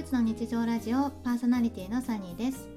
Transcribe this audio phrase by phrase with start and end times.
[0.00, 2.70] イツの日常ラジオパーソナリティのサニーです。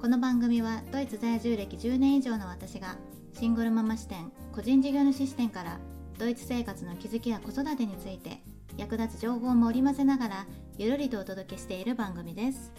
[0.00, 2.96] この番組はドイツ在住歴10年以上の私が
[3.32, 5.78] シングルママ視点個人事業主視点から
[6.18, 8.40] ドイツ生活の気づきや子育てについて
[8.76, 10.46] 役立つ情報も織り交ぜながら
[10.76, 12.72] ゆるりとお届けしている番組です.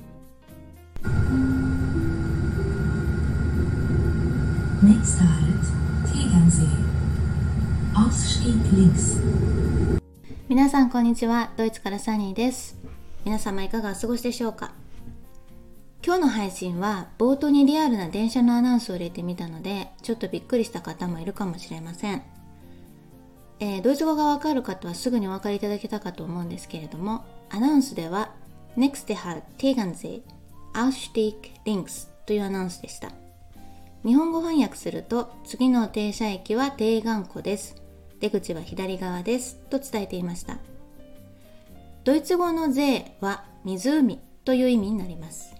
[10.49, 11.53] 皆さんこんにちは。
[11.55, 12.84] ドイツからサニーです
[13.25, 14.71] 皆様いかがお過ごしでしょうか？
[16.05, 22.21] 今日の配信は冒頭にリアルな電車のアナウンスを入れてみたのでちょっとびっくりした方もいるかもしれません、
[23.59, 28.29] えー、ドイツ語がわかる方はすぐにお分かりいただけたかと思うんですけれどもアナウンスでは
[28.77, 30.21] Next Halt Tegernsee
[30.75, 31.33] Ausstieg
[31.65, 33.11] links というアナウンスでした。
[34.05, 37.81] 日本語翻訳すると次の停車駅は定岩湖です。
[38.19, 39.55] 出口は左側です。
[39.71, 40.59] と伝えていました。
[42.05, 45.55] ドイツ語の税は湖という意味になります。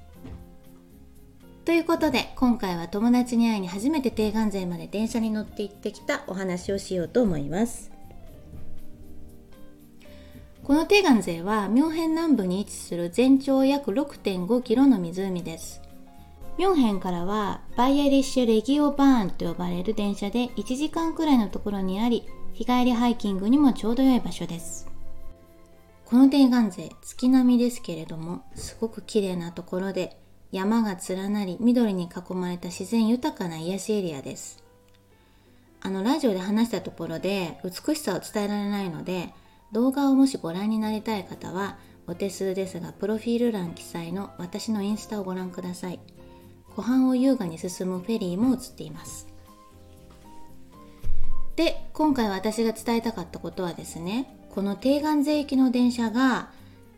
[1.65, 7.91] ということで今回は友達に会いに初めて定岩税まで電車に乗って行ってきたお話をしようと思います。
[10.63, 15.81] この定岩税はミョンヘン南部に位置する全長約6.5キロの湖です。
[16.59, 24.94] ミョンヘンからはバイエリッシュレギオバーンと呼ばれる電車で1時間くらいのところにあり日帰りハイキングにもちょうど良い場所です。
[26.05, 30.17] この定岩勢月並みですけれどもすごく綺麗なところで
[30.51, 34.63] 山が連なり緑に囲まれた自然豊かな癒しエリアです。
[35.81, 39.33] あのラジオで話したところで美しさを伝えられないので
[39.71, 45.99] 動画をもしご覧になりたい方はお手数ですがプロフィール欄記載の私のインスタをご覧ください。
[46.75, 49.34] 湖畔を優雅に進むフェリーも映っています。
[51.55, 56.49] で今回私が伝えたかったことはですねこの低岩税行きの電車が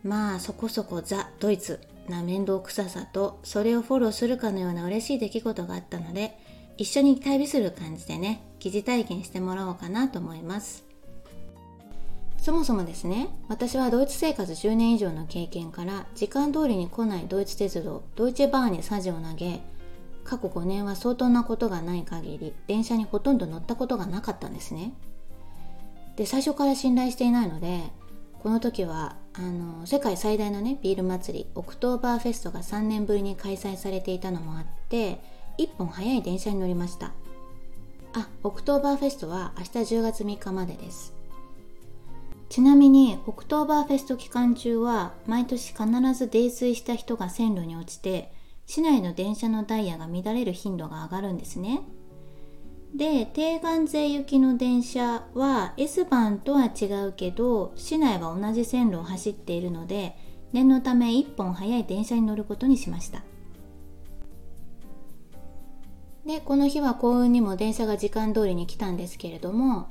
[0.02, 6.38] まあそこそこザ・ドイツな面倒くささとそれをフォローするかのような嬉しい出来事があったので
[6.76, 10.84] 一緒に旅する感じでね疑似体験してもらおうかなと思います。
[12.38, 19.60] そもそもですね私はドイツ生活10年以上の経験から時間通りに来ないドイツ鉄道ドイツバーにサジを投げ
[20.28, 24.92] 過去5年は相当なことがない限り電車にほとんど乗ったことがなかったんですね。
[26.16, 27.84] で最初から信頼していないので
[28.42, 35.18] この時はあの世界最大のねビール祭りオクトーバーフェストが3年ぶりに開催されていたのもあって
[35.58, 37.12] 1本早い電車に乗りました。
[38.12, 41.14] あオクトーバーフェストは明日10月3日までです。
[42.50, 48.30] ちなみにオクトーバーフェスト期間中は毎年必ず泥酔した人が線路に落ちて
[48.68, 51.80] 市内の電車のダイヤが乱れる頻度が上がるんですね。
[52.94, 60.16] で低岩税行きの電車は S 番とは違うけど市内は同じ線路を走っているので
[60.52, 63.22] 念のため1本早い電車に乗ることにしました。
[66.26, 69.88] でこの日は幸運にも電車が時間通りに来たんですけれども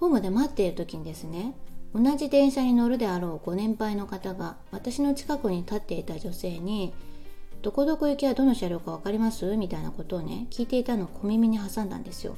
[0.00, 1.54] ホームで待っている時にですね
[1.94, 6.94] 同じ電車に乗るであろうご年配の方が私の近くに立っていた女性に
[7.62, 12.36] 「どこどこ行きはどの車両か分かります?」みたいなことをね聞いていたのを小耳に挟んだんですよ。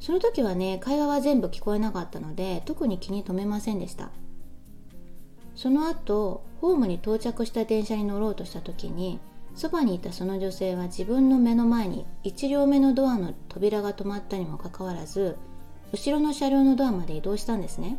[0.00, 4.10] その時はね会話は全部聞こえなかったので特に気に留めませんでした
[5.54, 9.18] その後ホームに到着した電車に乗ろうとした時に
[9.54, 15.36] そばにいたその女性は自分の目の前に1両目のドアの扉が止まったにもかかわらず
[15.92, 17.98] 後ろの車両のドアまで移動したんですね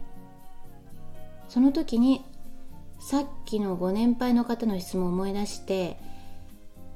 [1.49, 2.23] その時に
[3.07, 5.97] さっきのご年配の方の質問を思い出して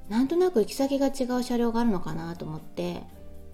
[0.10, 3.04] なんとなく行き先が違う車両があるのかなと思って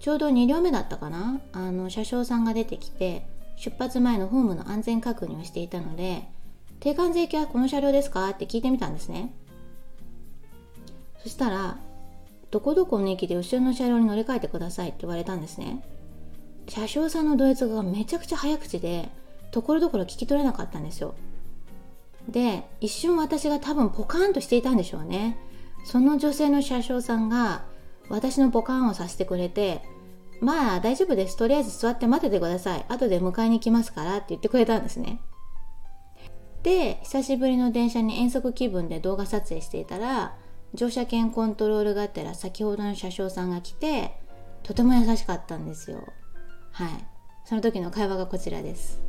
[0.00, 1.40] ちょうど2両目だったかな？
[1.52, 3.24] あの車掌さんが出てきて
[3.54, 6.24] 出発前のホームの安全確認をしていたので
[6.80, 9.32] 「定款税金はこの車両ですか?」って聞いてみたんですね。
[11.22, 11.78] そしたら
[12.50, 15.84] 「どこどこの駅で後ろの車両に乗り換えてください」って言われたんですね。
[16.66, 19.08] 車掌さんのドイツ語がめちゃくちゃ早口で
[19.52, 21.14] ところどころ聞き取れなかったんですよ。
[22.28, 25.38] で一瞬私が多分ポカーンとしていたんでしょうね。
[25.84, 27.64] その女性の車掌さんが
[28.10, 29.82] 私のポカンをさせてくれて
[30.40, 31.36] まあ大丈夫です。
[31.36, 32.84] とりあえず座って待っててください。
[32.88, 35.20] 後で迎えに来ますからって言ってくれたんですね。
[36.62, 40.36] で久しぶりの電車に遠足気分で動画撮影していたら
[40.74, 44.12] 乗車券コントロールがてら先ほどの車掌さんが来て
[44.64, 46.02] とても優しかったんですよ。
[46.72, 46.88] はい。
[47.46, 49.00] その時の会話がこちらです。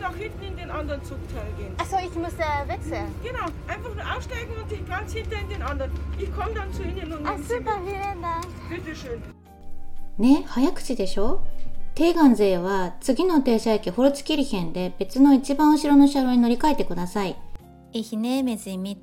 [0.00, 1.74] Nach hinten in den anderen Zugteil gehen.
[1.78, 3.06] Achso, ich muss äh, wechseln.
[3.22, 5.90] Genau, einfach nur aussteigen und dich ganz hinter in den anderen.
[6.18, 7.94] Ich komme dann zu Ihnen und Ah, nehme Sie super, mit.
[7.94, 8.46] vielen Dank.
[8.70, 9.22] Bitte schön.
[10.18, 11.42] ね早口でしょ
[11.94, 17.36] テーガン勢は次の停車駅ホルツキリヘンで別の一番後ろの車両に乗り換えてください。
[17.92, 18.96] Ich nehme sie mit.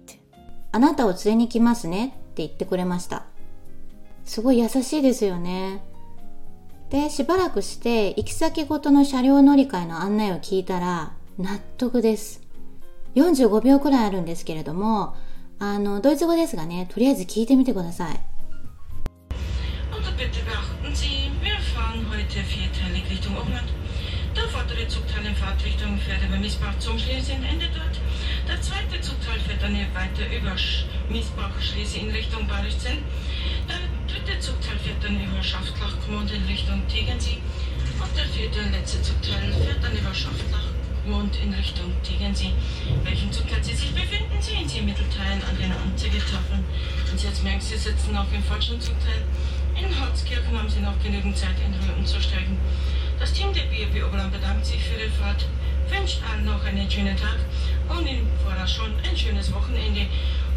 [0.71, 3.25] あなたを連れに来ますねって言ってくれました。
[4.25, 5.81] すごい優しいですよね。
[6.93, 12.39] で、しばらくして行き先ごとの車両乗り換えの案内を聞いたら納得です。
[13.15, 15.15] 45秒くらいあるんですけれども、
[15.57, 18.19] あの、ドイツ語ですがね、とりあえず聞いてみてください。
[20.15, 23.67] bitte beachten Sie, wir fahren heute vierteilig Richtung Oberland.
[24.35, 27.95] Der Zugteil in Fahrtrichtung fährt über Miesbach zum Schlesien, endet dort.
[28.49, 30.55] Der zweite Zugteil fährt dann weiter über
[31.09, 32.97] Miesbach, Schlesien in Richtung Barischzen.
[34.25, 37.39] Der dritte Zugteil fährt dann über Schaftlach, Gmund in Richtung Tegernsee.
[37.99, 40.63] Und der vierte und letzte Zugteil fährt dann über Schaftlach,
[41.03, 42.53] Gmund in Richtung Tegernsee.
[43.03, 46.63] Welchen Zugteil Sie sich befinden, sehen Sie im Mittelteil an den Anzeigetafeln.
[47.11, 49.27] Und Sie jetzt merken, Sie sitzen auch im falschen Zugteil.
[49.75, 52.57] In Holzkirchen haben Sie noch genügend Zeit, in Ruhe umzusteigen.
[53.19, 55.45] Das Team der BRB Oberland bedankt sich für die Fahrt,
[55.89, 57.39] wünscht allen noch einen schönen Tag
[57.89, 60.07] und im Voraus schon ein schönes Wochenende.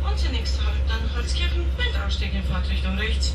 [0.07, 3.35] Unser nächster Halt dann Holzkirchen mit Ausstieg in Fahrtrichtung rechts.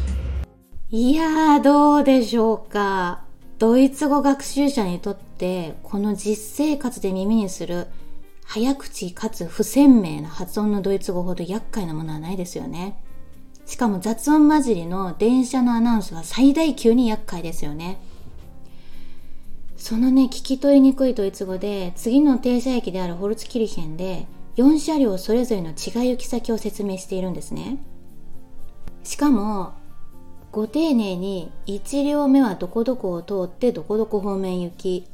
[0.90, 3.24] いやー、どうでしょうか。
[3.60, 7.88] ドイツ語学習者にとって、この実生活で耳にする
[8.46, 12.98] 早口かつ不鮮明な発音のドイツ語ほど厄介なものはないですよね。
[13.66, 18.00] しかも雑音混じりの電車のアナウンスは最大級に厄介ですよね。
[19.78, 24.26] そのね、聞き取りにくいドイツ語で、次の停車駅であるホルツキリヘンで、
[24.58, 27.78] 4車両それぞれの違い行き先を説明しているんですね。
[29.04, 29.74] しかも、
[30.52, 35.08] ご丁寧に1両目はどこどこを通ってどこどこ方面行き、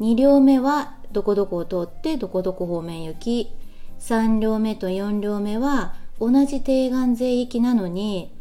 [0.00, 3.52] 2両目はどこどこを通ってどこどこ方面行き、
[4.00, 8.32] 3両目と4両目は同じ低眼税域なのに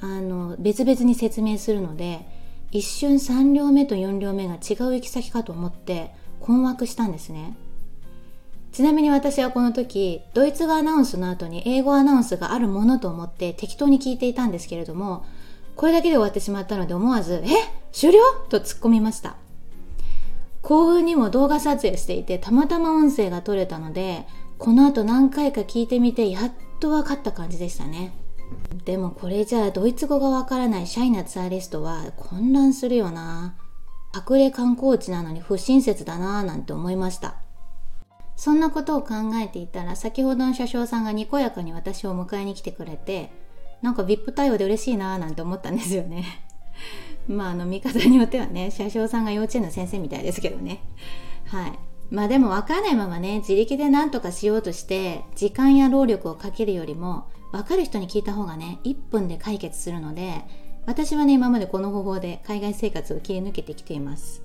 [0.00, 2.26] あの別々に説明するので
[2.70, 6.10] 一瞬3両目と4両目が違う行き先かと思って
[6.40, 7.56] 困惑したんですね
[8.72, 15.24] ちなみに私はこの時ドイツ語アナウンスの後に英語アナウンスがあるものと思って適当に聞いていたんですけれども
[15.76, 17.48] これだけで終わってしまったので思わず「え？
[17.92, 19.36] 終了?」と突っ込みました。
[20.62, 24.26] 幸運にも動画撮影していてたまたま音声が取れたので
[24.58, 28.12] この後何回か聞いてみてやっと分かった感じでしたね。
[28.84, 33.54] でもこれじゃあドイツ語がわからないシャイなツアーリストは混乱するよな。
[34.14, 37.36] 隠れ観光地なのに不親切だなぁなんて思いました。
[38.40, 43.30] そんなことを考えていたら先ほどの車掌さんがにこやかに私を迎えに来てくれて
[43.82, 46.24] なんか VIP 対応で嬉しいなぁなんて思ったんですよね。
[47.28, 50.80] まああの見方によってはね車掌さんが幼稚園の先生みたいですけどね。
[51.48, 51.78] はい。
[52.10, 60.44] まあでも分かんないままね、自力で何とかしようとして、時間や労力をかけるよりも、分かる人に聞いた方がね、1分で解決するので、
[60.86, 64.42] 私はね、今までこの方法で海外生活を切り抜けてきています。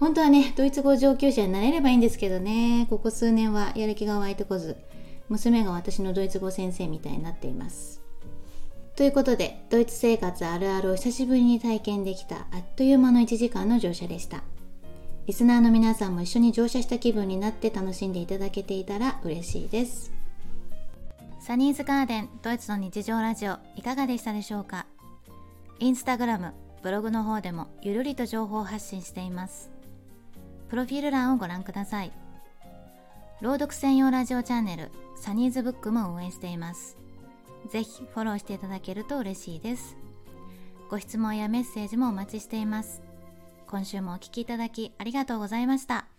[0.00, 4.78] 本当はね、ドイツ語上級者になれればいいんですけどね、ここ数年はやる気が湧いてこず、
[5.28, 8.00] 娘が私のドイツ語先生みたいになっています。
[8.96, 14.42] ということで、ドイツ生活あるあるを久しぶりに体験できたあっという間の1時間の乗車でした。
[15.26, 20.12] リスナーの皆さんも一緒に乗車した気分になって楽しんでいただけていたら嬉しいです。
[21.40, 24.86] サニーズガーデンドイツの日常ラジオいかがでしたでしょうか？
[25.78, 29.70] インスタグラムブログの方でもゆるりと情報を発信しています。
[30.70, 32.12] プロフィール欄をご覧ください。
[33.40, 36.96] 朗読専用ラジオチャンネルサニーズブックも運営しています。
[37.68, 39.96] ぜひフォローしていただけると嬉しいです。
[40.88, 43.02] ご質問やメッセージもお待ちしています。
[43.66, 46.09] 今週もお聴きいただきありがとうございました。